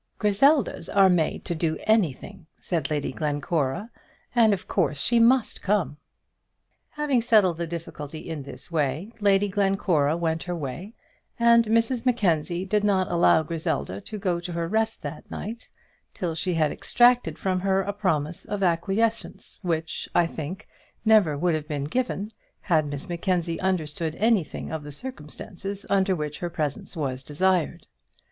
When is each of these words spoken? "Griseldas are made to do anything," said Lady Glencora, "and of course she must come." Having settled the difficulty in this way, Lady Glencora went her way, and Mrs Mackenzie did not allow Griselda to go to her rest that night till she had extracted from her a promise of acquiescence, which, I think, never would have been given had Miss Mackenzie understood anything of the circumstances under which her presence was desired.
"Griseldas 0.17 0.89
are 0.89 1.09
made 1.11 1.45
to 1.45 1.53
do 1.53 1.77
anything," 1.83 2.47
said 2.59 2.89
Lady 2.89 3.11
Glencora, 3.11 3.91
"and 4.33 4.51
of 4.51 4.67
course 4.67 4.99
she 4.99 5.19
must 5.19 5.61
come." 5.61 5.95
Having 6.89 7.21
settled 7.21 7.59
the 7.59 7.67
difficulty 7.67 8.27
in 8.27 8.41
this 8.41 8.71
way, 8.71 9.13
Lady 9.19 9.47
Glencora 9.47 10.17
went 10.17 10.41
her 10.41 10.55
way, 10.55 10.95
and 11.37 11.65
Mrs 11.65 12.03
Mackenzie 12.03 12.65
did 12.65 12.83
not 12.83 13.11
allow 13.11 13.43
Griselda 13.43 14.01
to 14.01 14.17
go 14.17 14.39
to 14.39 14.51
her 14.53 14.67
rest 14.67 15.03
that 15.03 15.29
night 15.29 15.69
till 16.15 16.33
she 16.33 16.55
had 16.55 16.71
extracted 16.71 17.37
from 17.37 17.59
her 17.59 17.83
a 17.83 17.93
promise 17.93 18.43
of 18.45 18.63
acquiescence, 18.63 19.59
which, 19.61 20.09
I 20.15 20.25
think, 20.25 20.67
never 21.05 21.37
would 21.37 21.53
have 21.53 21.67
been 21.67 21.83
given 21.83 22.31
had 22.61 22.87
Miss 22.87 23.07
Mackenzie 23.07 23.59
understood 23.61 24.15
anything 24.15 24.71
of 24.71 24.81
the 24.81 24.91
circumstances 24.91 25.85
under 25.91 26.15
which 26.15 26.39
her 26.39 26.49
presence 26.49 26.97
was 26.97 27.21
desired. 27.21 27.85